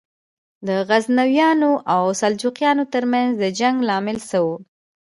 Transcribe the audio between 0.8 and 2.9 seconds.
غزنویانو او سلجوقیانو